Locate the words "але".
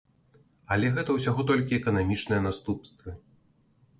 0.75-0.87